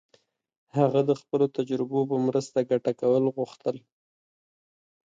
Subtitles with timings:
[0.77, 3.77] هغه د خپلو تجربو په مرسته ګټه کول غوښتل.